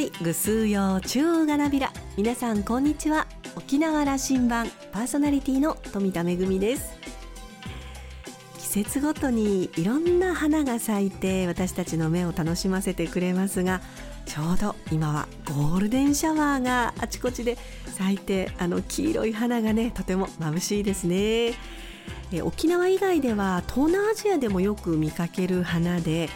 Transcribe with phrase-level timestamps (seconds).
[0.00, 1.92] いぐすうよ中央がなびら。
[2.16, 3.26] 皆さんこんにちは。
[3.54, 6.96] 沖縄羅針盤パーソナリティの富田恵です。
[8.56, 13.82] 季節ごとにいろんな花が咲いて私たちの目を楽しませてくれますが
[14.26, 21.54] ちょうど今はゴールデンシャワーがあちこちで咲いてあの黄色い花がねとても眩しいですね。
[22.32, 26.30] え沖縄以外では東南アジアでもよく見かける花で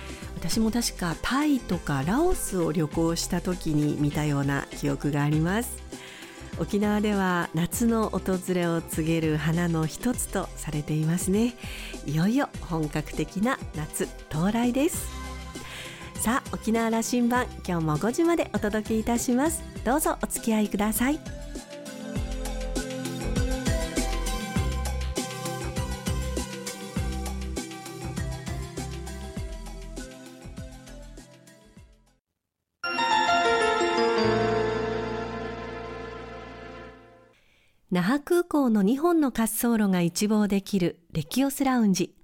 [0.47, 5.83] 私も確かタイとかラオスを旅行した時に見たような記憶があります。
[6.61, 11.55] 沖縄では夏の訪れを告げる花の一つとされていますね。
[12.05, 15.09] いよいよ本格的な夏到来です。
[16.17, 19.63] さあ沖縄羅針盤今日も5時までお届けいたします。
[19.83, 21.34] どうぞお付き合いください。
[38.55, 42.15] 港の2本の滑走路が一望できるレキオスラウンジ。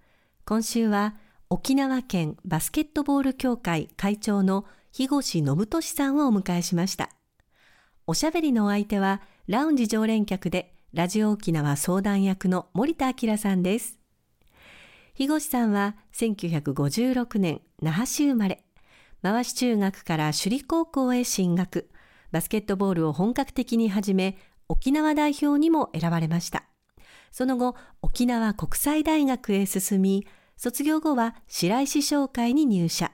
[0.44, 1.16] 今週は
[1.48, 7.10] 沖縄県バスケットボール協会会長の日越信俊さんをお迎えしました。
[8.06, 13.98] おしゃべりのお相手はラウンジ常連客でラジオ沖縄相談役の森田明さんです。
[15.14, 18.62] 日越さんは1956年那覇市生まれ。
[19.22, 21.90] 回し中学から首里高校へ進学。
[22.30, 24.38] バスケットボールを本格的に始め
[24.70, 26.62] 沖縄代表にも選ばれました。
[27.32, 33.10] その後沖縄国際大学へ進み卒業後は白石商会に入社。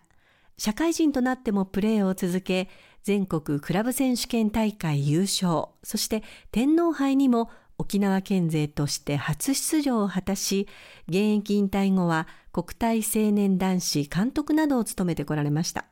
[0.59, 2.69] 社会人となってもプレーを続け
[3.05, 5.69] 全国クラブ選手権大会優勝。
[5.83, 10.69] そして天皇杯にも沖縄県勢として初出場を果たし
[11.09, 15.87] 現役引退後は国体青年男子監督などを務めてこられました。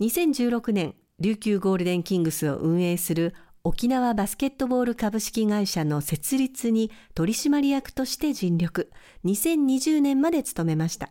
[0.00, 3.34] 2016年琉球ゴールデンキングスを運営する
[3.64, 8.90] 沖縄バスケットボール株式会社の設立に取締役として尽力。
[9.24, 11.10] 2020年まで務めました。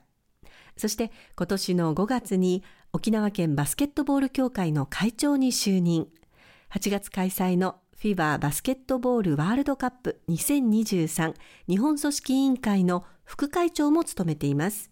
[0.75, 6.07] そして今年の5月に沖縄県バスケットボール協会の会長に就任。
[6.73, 11.33] 8月開催のフィバーバスケットボールワールドカップ2023
[11.69, 14.91] 日本組織委員会の副会長も務めています。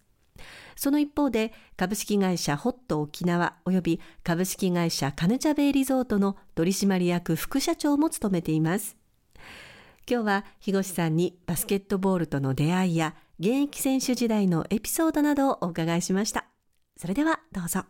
[0.80, 8.96] その一方で株式会社ホット沖縄及び株式会社カヌチャベイリゾートの取締役副社長も務めています。
[10.10, 16.46] 今日は日越さんにバスケットボールとの出会いや現役選手時代のエピソードなどをお伺いしました。
[16.96, 17.84] それではどうぞ。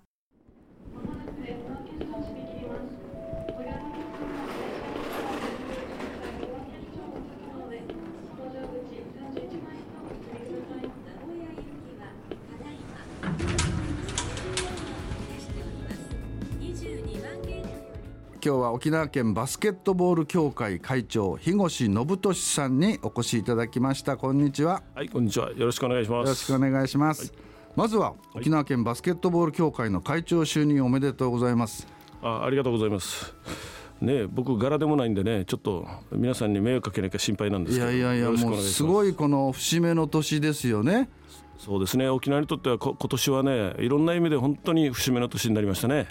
[18.43, 24.17] 今日は沖縄県バスケットボール協会会長日越信俊さんにお越しいただきました。
[24.17, 24.83] こんにちは。
[24.95, 25.53] はいこんにちは。
[25.53, 26.27] よろしくお願いします。
[26.27, 27.33] よろしくお願いします、はい、
[27.77, 31.87] まずは沖縄県バスケットボール協会の会長就任おめでとうございます。
[32.23, 33.35] あありがとうございます。
[34.01, 37.93] ね僕柄でもないんでねちょっと皆さんに迷惑かけなきゃ心配なんですけど。
[37.93, 41.11] いやいやいやもうすごいこの節目の年ですよね。
[41.59, 42.09] そうですね。
[42.09, 46.09] 沖縄にとっては今年はねいろんな意味で本当に節目の年になりましたね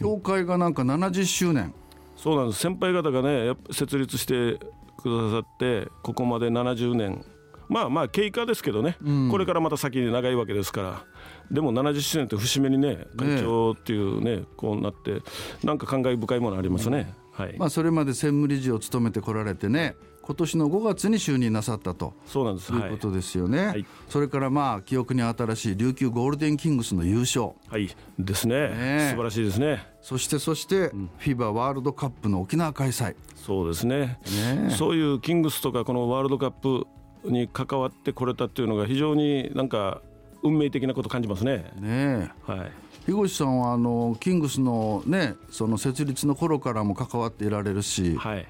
[0.00, 1.74] 協会がなんか70周年。
[2.16, 2.60] そうなんです。
[2.60, 4.58] 先輩方がね設立して
[5.02, 7.24] くださってここまで70年。
[7.68, 11.04] まあまあ経過ですけどね、うん、これからまた先に長いわけですから。
[11.50, 15.20] でも70周年って節目にね会長っていうね、ね、こうなって
[15.64, 19.96] なんか感慨深いものありますね、はい、まあ、それまで専務理事を務めてこられてね
[20.30, 22.14] 今年の5月に就任なさったと。
[22.24, 22.72] そうなんです。
[22.72, 22.76] い。
[22.76, 27.50] うことですよね、はい、それからまあ記憶に新しい琉球ゴールデンキングスの優勝。
[27.68, 27.90] はい。
[28.16, 28.68] ですね。
[28.68, 29.84] ね素晴らしいですね。
[30.00, 33.16] そしてそして、フィバワールドカップの沖縄開催。
[33.34, 34.20] そうですね。
[34.68, 36.86] ねそういうキングスとかこのワールドカップ
[37.24, 40.00] に関わってこれたっていうのが非常になんか
[40.44, 41.72] 運命的なこと感じますね。
[41.80, 42.72] ねはい。
[43.06, 48.46] 樋口さんはあのキングスのねその設立の頃からも関わっていられるし、はい、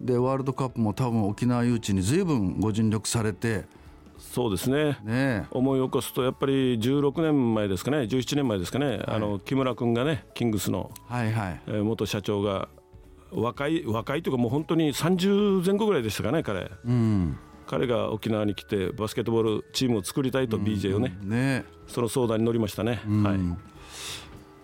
[0.00, 3.64] でワールドカップも多分沖縄誘致に随分ご尽力されて。
[4.18, 4.98] そうですね。
[5.04, 5.46] ね。
[5.50, 7.98] 思い起こすとやっぱり16年前ですかね。
[7.98, 11.60] 17年前ですかね、はい、あの木村君がねキングスの、はいはい。
[11.66, 12.68] えー、元社長が
[13.30, 21.64] 若い若いというかもう本当に30前後ぐらいでしたかね彼、うん、彼が沖縄に来てバスケットボールチームを作りたいと、うん、BJ をね,、ね。
[21.86, 23.00] その相談に乗りましたね。
[23.06, 23.38] うん、はい。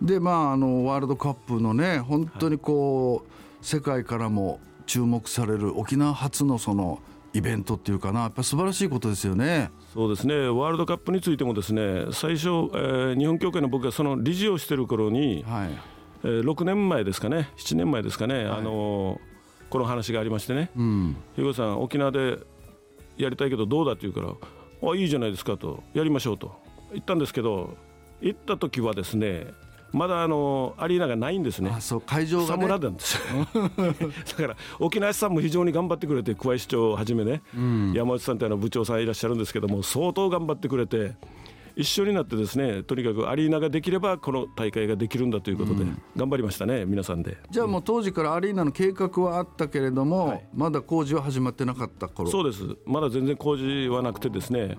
[0.03, 7.01] でまああのワールドカップのね本当にこう、はい、世界からも注目される沖縄初のその
[7.33, 9.71] イベントっていうかな、やっぱ素晴らしいことですよね。
[9.93, 10.35] そうですね。
[10.35, 15.71] ワールドカップについてもですね、最初、えー、日本協会の僕がその理事をしている頃に、はい、
[16.25, 17.51] えー、6年前ですかね。
[17.57, 19.19] 7年前ですかね、はい、あのー、
[19.69, 22.39] この話がありましてね、うん、ひさん沖縄で
[23.17, 24.29] やりたいけどどうだって言うから
[24.89, 26.63] 「あいいじゃないですか」と「やりましょう」と。
[26.93, 27.77] 言ったんですけど
[28.21, 29.49] 行った時はですね
[29.95, 31.71] まだあのアリーナがないんですね。
[31.73, 33.21] あそう会場が、ね、なんですよ。
[33.55, 41.15] だから沖縄市さんも非常に頑張ってくれて桑井市長をはじめね、うん、山内さんというの部長さんいらっしゃるんですけども相当頑張ってくれて
[41.77, 45.85] 一緒になってですねとにかくアリーナができればこの大会ができるんだということで、
[46.17, 47.37] 頑張りましたね皆さんで。
[47.51, 52.31] じゃあもう当時からアリーナの計画はあったけれども、はい、まだ工事は始まってなかった頃。
[52.31, 52.65] そうです。
[52.85, 54.77] まだ全然工事はなくてですね。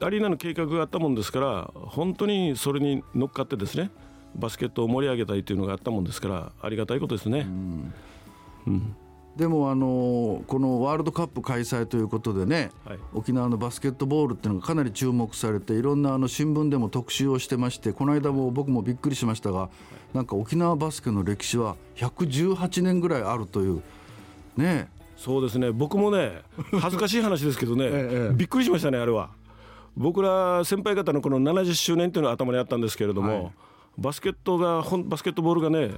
[0.00, 3.90] アリーナの計画があったもんですから本当にそれに乗っかってですね
[4.36, 7.40] バスケットを盛り上げたいというのがあったもんですからありがたいことですね。
[7.40, 7.94] うん、
[8.66, 8.96] うん。
[9.36, 19.70] でもあのこのワールドカップ開催ということでね、はい、沖縄のバスケットボールっていうのがかなり注目されていろんなあの新聞でも特集をしてましてこの間も僕もびっくりしましたが、
[20.12, 23.82] なんか沖縄バスケの歴史は118年ぐらいあるという
[24.56, 24.88] ね。
[25.16, 25.70] そうですね。
[25.70, 26.42] 僕もね
[26.80, 29.30] 恥ずかしい話ですけどね、ええ、びっくりしましたねあれは。
[29.96, 33.52] 僕ら先輩方のこの70周年っていうのは頭にあったんですけれども、はい、
[33.98, 35.94] バスケットがバスケットボールがね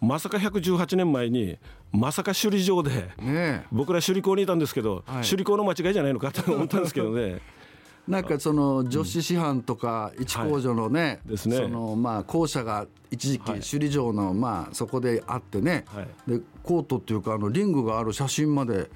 [0.00, 1.58] まさか118年前に
[1.92, 7.40] まさか首里城で、ね、僕ら首里校にいたんですけど、はい、首里校の間違いじゃないのかと思ったんですけどね。
[8.06, 15.86] なんかその女子師範とか一工場のね、そのまあ校舎が一時期首里城のまあそこであってね、
[16.26, 18.90] でコートっていうかあのリングがある写真まで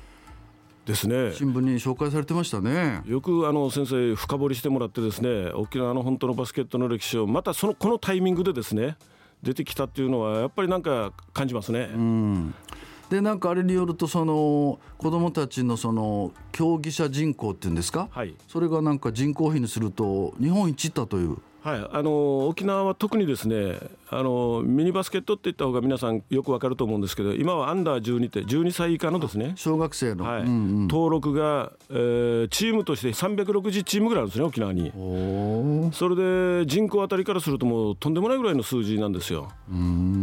[0.88, 8.96] ですね新聞に紹介されてましたねよくあの先生深掘りしてもらってですね沖縄の本当のバスケットの歴史をまたそのこのタイミングでですね
[9.43, 11.90] 出てきたっていうのはやっぱりなんか感じますね。
[11.93, 12.55] うん
[13.11, 21.38] でなんかあれによるとその子どもたちのその競技者人口っていうんですか、はい、それがなんか人口比にすると日本一いったという。
[21.69, 23.79] はい、あの沖縄は特にですね
[24.11, 34.93] あのミニバスケットって言った方が皆さんよくわかると思うんですけど今はアンダー12って12歳以下のですね小学生の、はい、うんうん、登録が、えー、チームとして360チームぐらいあるんですね沖縄に。
[35.93, 39.50] それで人口あたりからするともうとんでもないぐらいの数字なんですよ。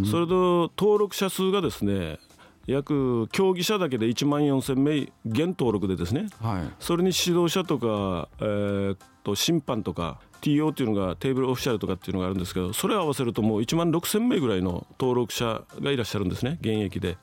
[0.09, 2.19] それと登録者数がですね
[2.67, 17.17] 約競技者だけで1万4000名現登録でですね、はい、それに指導者とか、えー、と審判とか TO っていうのがテーブルオフィシャルとかっていうのがあるんですけどそれを合わせるともう1万6000名ぐらいの登録者がいらっしゃるんですね現役で。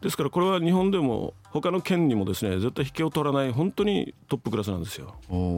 [0.00, 5.14] ですからこれは日本でも他の県にもですね絶対引けを取らない本当にトップクラスなんですよ。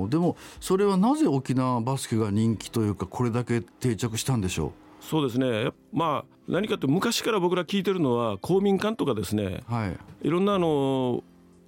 [0.08, 4.91] でもそれはなぜ沖縄バスケが人気というかこれだけ定着したんでしょう？
[5.02, 9.88] そうですね、まあ、何かって昔から僕ら聞いてるのは公民館とかですね、は
[10.22, 11.22] い、いろんなあの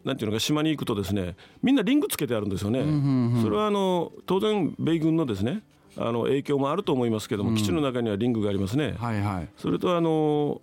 [0.04, 2.80] なんていうのか島に行くとですねみんなリングつけてあるんですよね。
[2.80, 5.62] うんうんうん、それはあの当然米軍のですね
[5.96, 8.94] あの影響もあると思いますけども、うん、基地の中にはリングがありますね。
[8.98, 10.60] はいはい、それとあの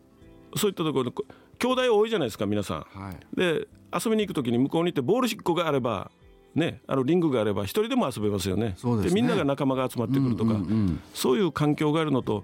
[0.55, 1.11] そういったところで
[1.57, 2.77] 兄弟多いじゃないですか皆さん。
[2.99, 6.11] はい、で遊びに行く時に向こうに行ってボール1個があれば
[6.53, 8.75] ね、あのリングがあれば一人でも遊べますよね。
[8.83, 12.43] で、ね、みんなが仲間が集まってくるとか、うんうんうん、そういう環境があるのと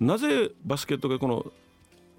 [0.00, 1.46] なぜバスケットがこの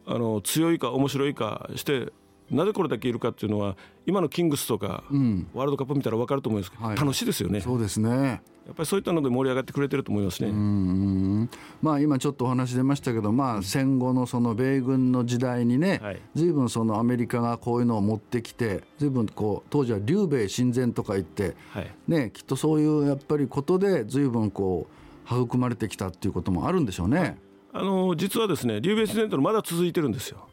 [0.05, 2.13] あの強いか面白いかして
[2.49, 3.75] なぜこれだけいるかっていうのは
[4.05, 7.59] 今のキングスとか、うん、ワールドカップ見たら分かると思いますけど、はい、楽しいですよね。
[7.59, 10.49] そうですねやっぱりそういったので盛り上がってくれてると思いますね。
[10.49, 11.49] うん
[11.81, 24.87] まあ今ちょっとお話出ましたけど、まあ戦後のその米軍の時代にね、はい、随分そのアメリカがこういうのを持ってきて、随分こう当時は劉米親善とか言って、はい、ねきっとそういうやっぱりことで随分こ
[25.31, 27.37] う育まれてきたっていうこともあるんでしょうね。
[27.73, 30.47] あの実はですね劉米親善というのまだ続いてるんですよ。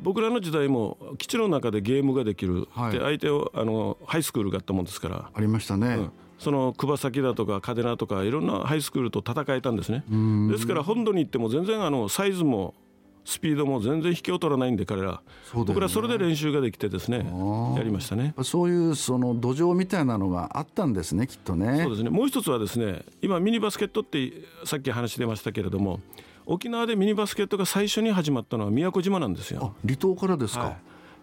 [0.00, 5.30] 僕らの時代も基地の中でゲームができる、はい、で相手をあのハイスクールがあったもんですから。
[5.32, 10.04] ありましたね、うん、その桑崎だとか嘉手納とかいろんなハイスクールと戦えたんですね。
[10.50, 12.74] ですから本土に行っても全然あのサイズも
[13.24, 15.18] スピードも全然引けを取らないんで彼ら、ね、
[15.54, 17.18] 僕らそれで練習ができてですね
[17.76, 18.34] やりましたね。
[18.42, 21.84] そういうその土壌みたいなのがあったんですねきっとね。
[21.84, 22.10] そうですね。
[22.10, 24.30] もう一つはですね今ミニバスケットって
[24.64, 26.00] さっき話出ましたけれども
[26.48, 29.74] 沖縄でミニバスケットが最初に始まったのは宮古島なんですよ。
[29.84, 30.76] 離島からですか、はい、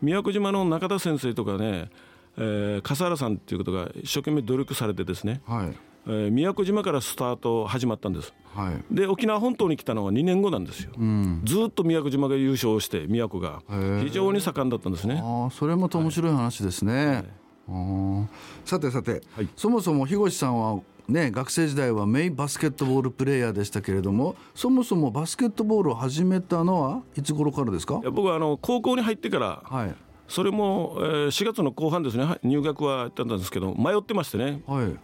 [0.04, 1.90] 宮古島の中田先生とかね、
[2.38, 5.74] えー、笠原さんっていうことが一生懸命努力されてですね、はい。
[6.08, 13.64] えー、宮古島からスタート始まったんです、はい、で沖縄本島に来たのは2年後なんですよ、うん、ずっと宮古島が優勝して宮古が。
[14.04, 15.20] 非常に盛んだったんですね。
[15.24, 17.26] あそれも面白い話ですね、
[17.68, 18.28] は
[18.64, 28.02] い、さてさて、はい、そもそも樋口さんはね、学生時代はメインバスケットボールプレーヤーでしたけれどもそもそもバスケットボールを始めたのはいつ頃からですか？
[28.12, 29.96] 僕はあの高校に入ってから、はい、
[30.28, 32.26] それも、えー、4月の後半ですね。
[32.44, 34.96] 入学はやったんですけど迷ってましてね、はい、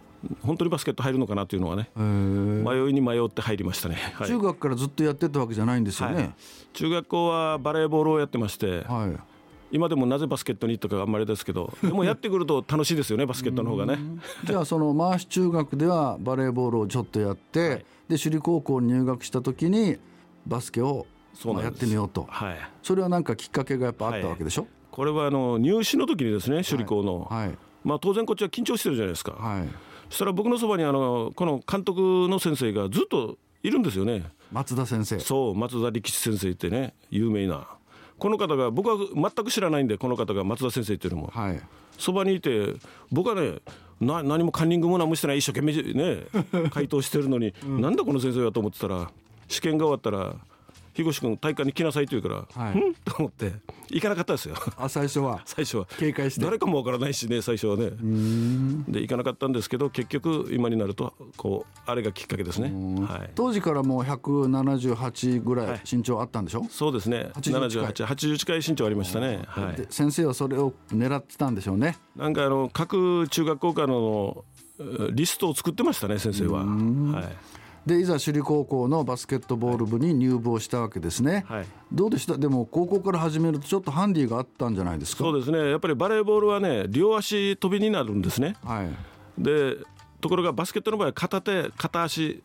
[0.42, 1.88] 本当にバスケット入るのかなというのはね。
[1.96, 6.34] 迷いに迷って入りましたね、はい、中学からずっとやってたわけじゃないんですよね、はい、
[6.72, 9.31] 中学校はバレーボールをやってまして、はい、
[9.72, 13.98] 今でもなぜバスケットにとかあんまりですけど でもやってくると楽しいですよねバスケットの方がね。
[14.44, 19.96] じゃあその回し中学ではバレーボールをちょっとやって、はい、で首里高校に入学した時に
[20.46, 21.06] バスケを
[21.60, 29.68] やってみようと、はい、それは何かきっかけがやっぱあったわけでしょ、はい、これはあの入試の時にですね首里高の、はい、まあ、当然こっちは緊張してるじゃないですか、はい、
[30.10, 34.24] そしたら僕のそばにあのこの監督の先生がずっといるんですよね。
[34.50, 35.18] 松田先生。
[35.20, 37.68] そう松田力士先生ってね有名な
[38.22, 41.60] この方が僕は全く知らないんでこの方が松田先生っていうのも、はい、
[41.98, 42.74] そばにいて
[43.10, 43.58] 僕はね
[44.00, 46.22] な何もカンニングも何もしてない一生懸命ね
[46.70, 49.10] 回答してるのに、うん、なんだこの先生はと思ってたら
[49.48, 50.36] 試験が終わったら
[50.94, 53.52] 樋口君大会に来なさいと言うから、はい、んと思って
[53.90, 54.54] 行かなかったですよ。
[54.76, 55.42] あ最初は？
[55.46, 55.86] 最初は。
[55.98, 56.44] 警戒して。
[56.44, 57.90] 誰かもわからないしね最初はね。
[58.88, 62.72] で行かなかったんですけど結局今になるとこうあれがきっかけですね、
[63.06, 67.30] はい、当時からもう178ぐらい身長あったんでしょ、はい、そうですね。
[67.36, 68.62] 7880近い。
[68.62, 71.98] 身長ありましたね、はい、先生はそれを狙ってたんでしょうね。
[72.16, 74.44] なんかあの各中学校からの
[75.12, 76.64] リストを作ってましたね先生は。
[76.64, 77.51] はい
[77.86, 82.38] でいざ首里高校のバスケットボール部に入部をしたわけですね、はい、どうでした？
[82.38, 85.24] でも高校から始めるとちょっとハンディがあったんじゃないですか？
[85.24, 85.70] そうですね。
[85.70, 88.88] やっぱりバレーボールはね両足飛びになるんですね、はい、
[89.42, 89.76] で
[90.20, 92.44] ところがバスケットの場合片手片足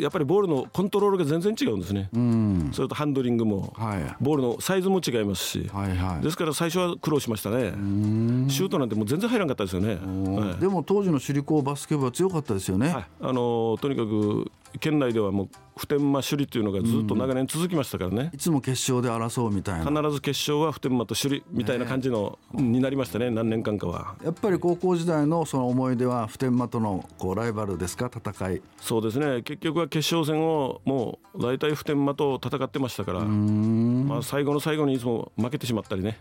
[0.00, 7.70] やっぱりボールのコントロールが全然違うんですね、うん、それとハンドリングも、はい、ボールのサイズも違いますし、はいはい、ですから最初は苦労しましたね。
[8.50, 10.00] シュートなんてもう全然入らなかったですよね、
[10.40, 20.02] はい、でも当時の首里高バスケ部は強かったですよね、はい、あのとにかく県内ではもう普天間首里というのがずっと長年続きましたからね、いつも決勝で争うみたいな。
[20.02, 24.16] 必ず決勝は普天間と首里みたいな感じの、ね、になりましたね何年間かは。
[24.22, 28.10] やっぱり高校時代のその思い出は普天間とのこうライバルですか？
[28.14, 28.62] 戦い。
[28.78, 29.42] そうですね。
[29.42, 33.20] 結局は決勝戦をもう大体普天間と戦ってましたから。
[33.20, 36.18] まあ最後の最後にいつも負けてしまったりね。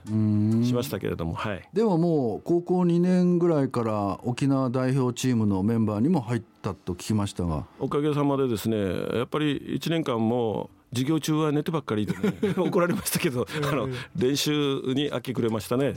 [0.66, 7.66] しましたけれども、はい、でももう高校2年ぐらいから沖縄代表チームのメンバーにも入ってったと聞きましたが。
[7.80, 8.78] おかげさまでですね
[9.18, 15.96] やっぱり1年間も授業中は寝てばっかりで、ね、 怒られましたけどあの練習に明け暮れましたね。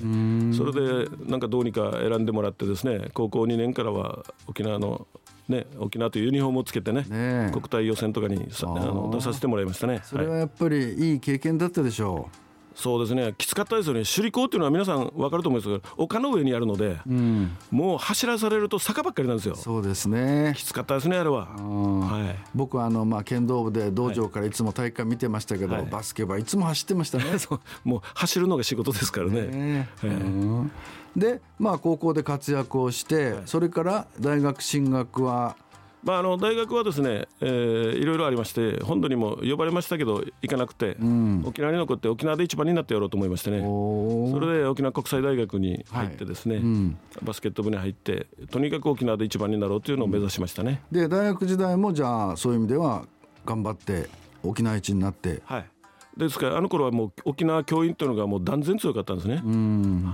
[0.53, 5.07] それでなんかどうにか選んでもらってですね高校2年からは沖縄の
[5.47, 10.01] ね、沖縄というユニフォームをつけてね、ね国体予選とかにあの出させてもらいましたね。
[10.03, 12.44] それはやっぱりいい経験だったでしょう、
[12.75, 13.35] そうですね。
[13.39, 14.01] きつかったですよね。
[14.01, 19.55] 首里高っていうのは皆さん分かると思うんですけど丘の上にあるので、うん、もう走らされると坂ばっかりなんですよ。
[19.55, 20.55] そうですね。
[20.57, 27.25] きつかったですねあれは、はい、僕はあの、まあ、剣道部で道場からいつも大会見てましたけど、はい、バスケはいつも走ってましたね。
[27.85, 29.89] もう走るのが仕事ですからね、ね。
[30.01, 30.69] は
[31.17, 35.57] い、でまあ高校で活躍をして、はい、それから大学進学は
[36.05, 43.61] まあ、あの大学はですね、えー、いろいろありまして本土にも呼ばれましたけど行かなくて、うん、沖縄に残って沖縄で一番になってやろうと思いましてね。
[43.61, 53.07] それで沖縄国際大学に入ってですね、はいうん、バスケット部に入ってとにかく沖縄で一番になろうというのを目指しましたね、うん、で大学時代もじゃあそういう意味では
[53.47, 54.09] 頑張って
[54.43, 55.41] 沖縄一になって。
[55.47, 55.67] はい。
[56.17, 59.43] ですからあの頃はもう沖縄教員というのがもう断然強かったんですね。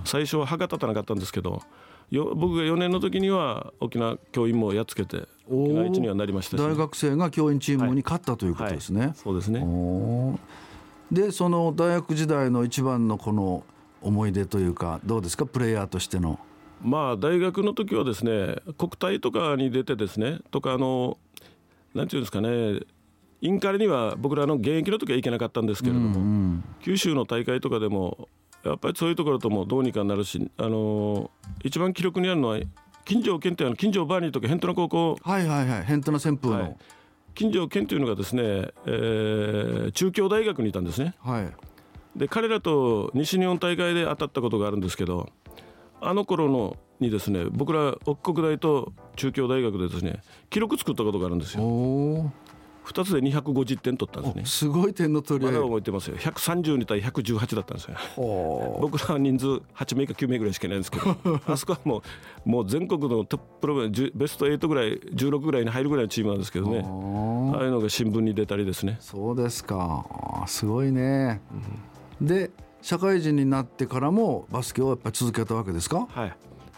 [0.04, 1.62] 最初は歯が立たなかったんですけど
[2.10, 9.08] よ僕が4年の時には沖縄教員もやっつけて沖縄一にはなりました大学生が教員チームに勝ったということですね、はい。
[9.08, 10.38] はい、そうですね。
[11.10, 13.64] でその大学時代の一番のこの
[14.00, 15.44] 思い出というかどうですか？
[15.44, 16.38] プレイヤーとしての。
[16.82, 21.18] まあ大学の時はですね国体とかに出てですねとかあの
[21.94, 22.80] なんていうんですかね
[23.42, 28.28] インカレには僕らの現役の時は行けなかったんですけれども、うんうん、九州の大会とかでも
[28.64, 31.30] やっぱりそういうところともどうにかなるし、あのー、
[31.64, 32.58] 一番記録にあるのは
[33.04, 35.16] 金城健っていうの金城バーニーとかヘントナ高校。
[35.22, 36.76] はいはいはいヘントナ旋風の、はい、
[37.34, 45.28] 金城健というのがですね、えー、中京大学にいたんですね、はい、で彼らと西日本大会で当たったことがあるんですけど
[46.00, 52.32] あの頃のにですね僕ら奥国大と中京大学でですね記録作ったことがあるんですよ
[52.86, 54.44] 2つで250点取ったんですね。
[54.46, 55.52] すごい点の取り合い。
[55.52, 56.16] まだ覚えてますよ。
[56.16, 57.96] 132対118だったんですよ。
[58.80, 62.02] 僕らは人数8名か9名ぐらいしかいないんですけど あそこはも
[62.46, 66.78] うもう全国のトップロベスト8ぐらい16ぐらいに入るぐらいのチームなんですけどね。
[66.78, 68.96] ああいうのが新聞に出たりですね。
[69.00, 70.44] そうですか。
[70.46, 71.40] すごいね、
[72.20, 72.50] うん、で
[72.82, 76.06] 社会人になってからもバスケをやっぱり続けたわけですか？
[76.10, 76.36] はい。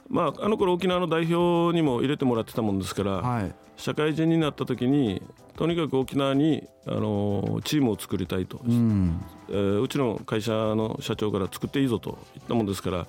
[0.09, 5.21] まあ、あの頃沖縄の代表にも入れてもらってたもんですから、はい、社会人になった時に
[5.57, 9.21] とにかく沖縄にあのチームを作りたいと、うん。
[9.49, 13.07] えー、うちの会社の社長から作っていいぞと言ったもんですから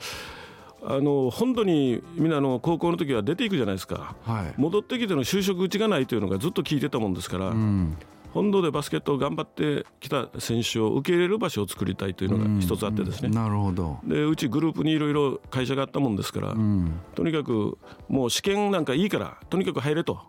[0.86, 7.96] あの本土にみんなの高校の時は出ていくじゃないですか、はい、戻ってきての就職口がないというのがずっと聞いてたもんですから、うん、
[8.34, 14.00] 本土でバスケットを頑張ってきた選手を受け入れる場所を作りたいというのが一つあってですね、なるほど。
[14.04, 17.78] でうちグループにいろいろ会社があったもんですから、うん、とにかく
[18.10, 20.20] もう試験なんかいいからとにかく入れと。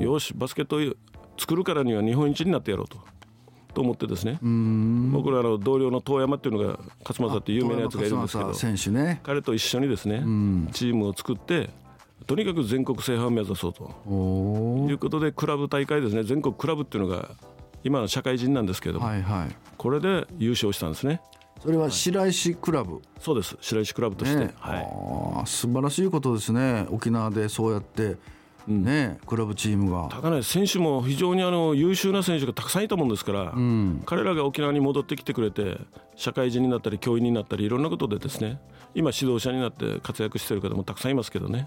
[0.00, 0.80] よしバスケットを
[1.36, 2.98] 作るからには日本一になってやろうと。
[3.74, 4.38] と思ってですね。
[5.12, 10.18] 僕らの同僚の遠山っていうのが勝俣って有名なやつがいるんですけど選手、ね、彼と一緒にですね
[10.72, 11.70] チームを作って
[12.30, 13.90] とにかく全国制覇を目指そうと。
[14.88, 16.22] いうことでクラブ大会ですね。
[16.22, 17.30] 全国クラブっていうのが
[17.82, 21.20] 今の社会人なんですけども、はいはい、これで優勝したんですね。
[21.60, 23.56] それは白石クラブ、はい、そうです。
[23.60, 26.86] 白石クラブとして、ね、はい、素晴らしいことですね。
[26.90, 28.16] 沖縄でそうやって
[28.66, 30.08] ね、クラブチームが。
[30.08, 35.78] ただね選手も非常にあの優秀な選手がたくさんいたもんですから、うん、彼らが沖縄に戻ってきてくれて
[36.16, 38.60] 社会人になったり教員になったりいろんなことでですね
[38.94, 41.66] 今指導者になって活躍している方もたくさんいますけどね。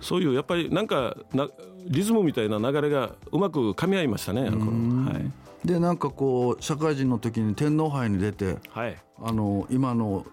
[0.00, 1.48] そういうやっぱりなんかな
[1.86, 4.58] リズムみたいな流れがうまく噛み合いましたねあの。
[4.58, 4.70] 頃、
[5.12, 10.24] はい、でなんかこう社会人の時に天皇杯に出て、はい、あの今の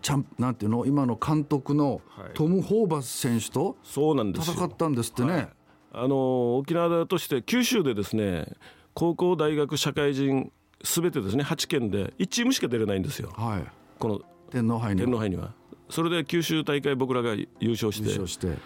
[0.00, 2.00] ちゃんなんていうの今の監督の
[2.34, 5.32] トム・ホーバス選手と戦ったんですってね。
[5.32, 5.48] はい、
[5.92, 8.52] あの沖縄として九州でですね
[8.94, 10.52] 高校大学社会人
[10.82, 13.64] すべてですね8県で1チームしか出れないんですよ、はい、
[13.98, 15.52] この天皇杯に天皇杯には。
[15.90, 18.02] それで九州大会僕らが優勝し
[18.38, 18.58] て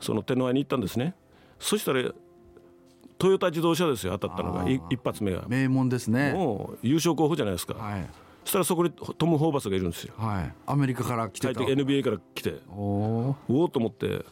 [0.00, 1.14] その天皇杯に行ったんですね。
[1.58, 2.10] そしたら
[3.16, 4.68] トヨタ自動車ですよ当たったのが。
[4.68, 5.44] 一発目が。
[5.48, 6.32] 名門ですね。
[6.32, 8.10] もう優勝候補じゃないですか、はい、
[8.44, 11.60] そしたらそこにトム・ホーバスがいるんですよ、はい、アメリカから来てた。
[11.60, 12.54] NBA から来て。
[12.70, 14.24] おおと思って。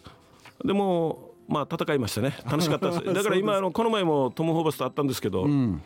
[0.64, 2.36] でもまあ戦いましたね。
[2.44, 3.04] 楽しかったです。
[3.12, 5.82] だから今あのこの前もトム・ホーバスと会ったんですけど、うん、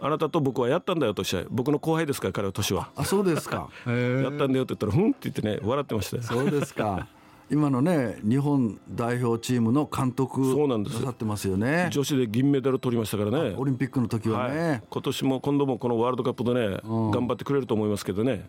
[0.00, 2.90] あなたと僕はやったんだよと試合僕の後輩ですから彼は年は。
[2.96, 3.68] あそうですか。
[3.86, 6.22] やったんだよって言ったら「ふん」って言ってね笑ってました。
[6.22, 7.06] そうですか
[7.50, 11.04] 今のね日本代表チームの監督そうなんです。
[11.04, 11.88] なってますよね。
[11.90, 13.54] 女子で銀メダル取りましたからね。
[13.56, 18.48] オリンピックの時はね、はい、今年も今度もこのワールドカップでね、うん、頑張ってくれると思いますけどね。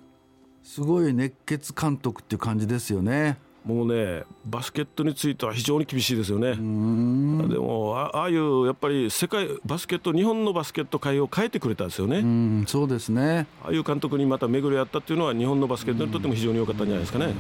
[0.64, 3.38] すごい熱血監督っていう感じですよね。
[3.66, 6.56] もうねバスケットについては非常に厳しいですよね。
[6.56, 12.66] でもああいうやっぱり世界バスケット日本のバスケット界を変えてくれたんですよね。
[12.68, 13.46] そうですね。
[13.64, 17.34] ああいう監督にまた巡り合ったっていうのは日本のバスケットにとっても非常に良かったんじゃないですかね。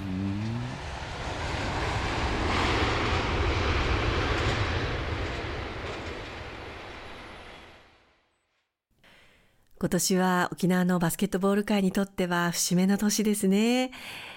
[9.81, 13.89] 今年は沖縄のバスケットボール界にとっては節目の年ですね。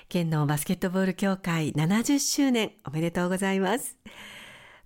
[0.08, 3.98] 県のバスケットボール協会70周年おめでとうございます。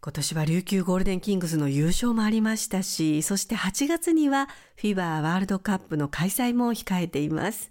[0.00, 7.70] 今年は琉球ゴールデンキングスの優勝もありましたし、そして8月には FIBA ワールドカップの開催も控えています。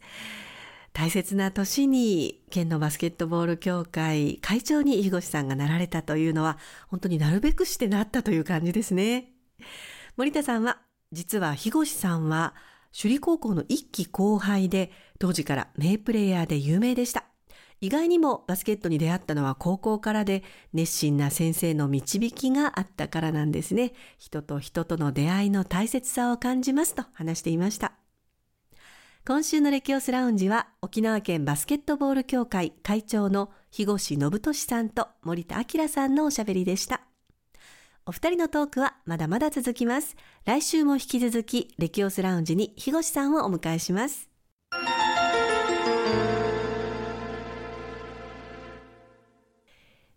[0.94, 9.34] 大切な年に県のバスケットボール協会会長に日越さんがなられたというのは本当になるべくしてなったという感じですね。
[10.16, 10.80] 森田さんは
[11.12, 12.56] 実は日越さんは
[13.00, 17.26] 首里高校の一期後輩で、当時から名プレイヤーで有名でした。
[17.80, 23.94] 意外にもバスケットに出会ったのは高校からで熱心な先生の導きがあったからなんですね。
[24.18, 27.94] 人と人との出会いの大切さを感じますと話していました。
[29.28, 37.07] 今週のレキオスラウンジは沖縄県バスケットボール協会会長の日越信俊さんと森田明さんのおしゃべりでした。
[38.10, 40.16] お二人のトークはまだまだ続きます。
[40.46, 44.30] 来週も引き続き、レキオスラウンジに日越さんをお迎えします。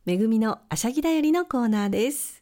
[0.04, 2.39] めぐみのあしゃぎだよりのコーナーです。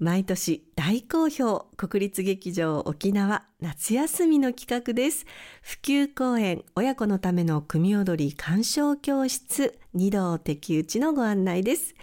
[0.00, 5.26] 毎年大好評国立劇場沖縄夏休みの企画です。
[5.60, 11.96] 普及公演親子のための組踊り鑑賞教室二度敵討ちのご案内です。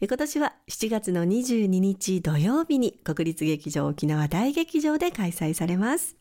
[0.00, 6.16] 今年は7月の22日土曜日に国立劇場沖縄大劇場で開催されます。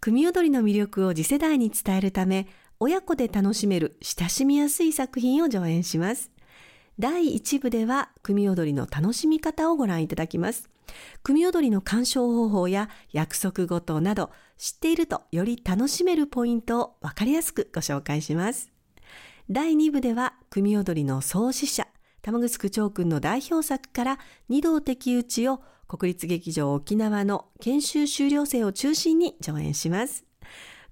[0.00, 2.48] 組踊りの魅力を次世代に伝えるため、
[2.78, 6.30] 親子で楽しめる親しみやすい作品を上演します。
[7.00, 10.68] 第1部では組踊りの楽しみ方をご覧いただきます。
[11.22, 18.70] 組踊りの鑑賞方法や約束事など知っているとより楽しめるポイントをわかりやすくご紹介します。
[19.48, 21.86] 第2部では組踊りの創始者、
[22.20, 24.18] 玉城長君の代表作から
[24.50, 30.26] 二道敵討ちを国立劇場沖縄の研修修了生を中心に上演します。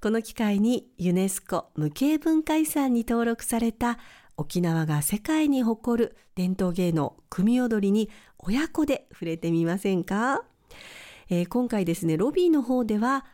[0.00, 3.98] この機会にユネスコ無形文化遺産に登録された
[4.38, 10.44] 沖縄が世界に誇る伝統芸能組踊りに親子で触れてみませんか、
[11.28, 13.26] えー、今回ですねロビーの方では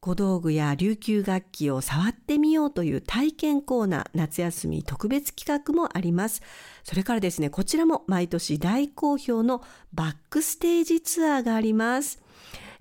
[0.00, 6.42] 小道具や琉球楽器を触ってみようという体験コーナー夏休み特別企画もあります。
[6.84, 12.22] それからですね、こちらも毎年大好評のバックステージツアーがあります。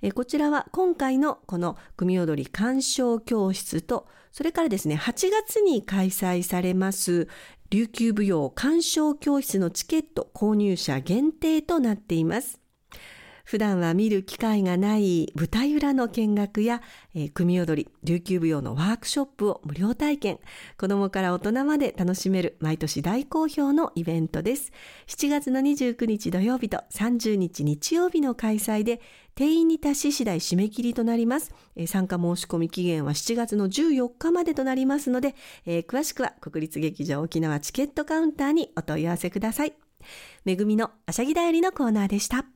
[0.01, 7.27] えこちらは今回のこの組踊り鑑賞教室とそれからですね8月に開催されます
[7.75, 12.61] 琉球舞踊鑑賞教室のチケット購入者限定となっています。
[13.45, 16.81] 普段は見る機会がない舞台裏の見学や、
[17.13, 20.39] えー、組踊り、琉球舞踊のワークショップを無料体験、
[20.77, 24.71] 子供から大人まで楽しめる毎年大好評のイベントです。
[25.07, 28.99] 7月の29日土曜日と30日日曜日の開催で、
[29.35, 31.53] 定員に達し次第締め切りとなります。
[31.75, 39.73] えー、参加申し込み期限は7月の14日までとなりますので、えー、詳しくは国立劇場沖縄チケットカウンターにお問い合わせください。
[40.45, 42.54] めぐみのあしゃぎだよりのコーナーでした。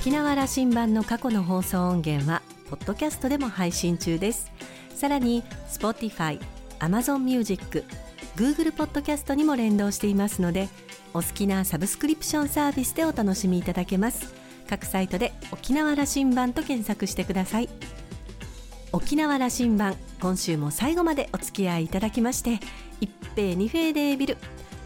[0.00, 4.52] 沖縄羅針盤の過去の放送音源はポッドキャストでも配信中です。
[4.94, 6.40] さらに Spotify、
[6.78, 7.84] Amazon Music、
[8.36, 10.68] Google ポッドキャストにも連動していますので
[11.12, 14.32] お好きなサブスクリプションサービスでお楽しみいただけます。
[14.68, 17.68] 各サイトで沖縄羅針盤と検索してください。
[18.92, 22.60] 沖縄羅針盤今週も最後までお付き合いいただきまして
[23.00, 24.36] 一平二平でビル。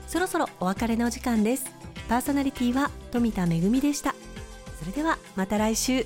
[0.08, 1.66] そろそろお別れの時間です。
[2.08, 4.14] パーソナリティは富田恵でした。
[4.82, 6.04] それではまた来週。